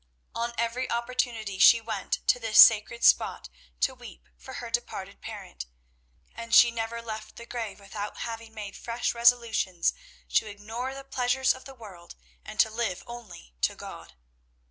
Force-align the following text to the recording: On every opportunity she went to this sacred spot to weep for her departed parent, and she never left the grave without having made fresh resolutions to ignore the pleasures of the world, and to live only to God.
On 0.33 0.55
every 0.57 0.89
opportunity 0.89 1.59
she 1.59 1.79
went 1.79 2.21
to 2.25 2.39
this 2.39 2.57
sacred 2.57 3.03
spot 3.03 3.49
to 3.81 3.93
weep 3.93 4.27
for 4.35 4.53
her 4.53 4.71
departed 4.71 5.21
parent, 5.21 5.67
and 6.33 6.55
she 6.55 6.71
never 6.71 7.03
left 7.03 7.35
the 7.35 7.45
grave 7.45 7.79
without 7.79 8.17
having 8.17 8.51
made 8.55 8.75
fresh 8.75 9.13
resolutions 9.13 9.93
to 10.33 10.47
ignore 10.47 10.95
the 10.95 11.03
pleasures 11.03 11.53
of 11.53 11.65
the 11.65 11.75
world, 11.75 12.15
and 12.43 12.59
to 12.61 12.71
live 12.71 13.03
only 13.05 13.53
to 13.61 13.75
God. 13.75 14.13